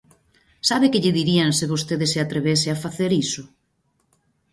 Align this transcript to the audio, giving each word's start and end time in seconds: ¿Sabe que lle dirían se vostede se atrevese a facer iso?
¿Sabe 0.69 0.87
que 0.91 1.01
lle 1.03 1.15
dirían 1.19 1.49
se 1.57 1.65
vostede 1.71 2.05
se 2.13 2.19
atrevese 2.25 2.67
a 2.71 2.81
facer 2.83 3.11
iso? 3.25 3.43